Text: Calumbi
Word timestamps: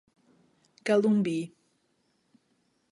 Calumbi 0.85 1.37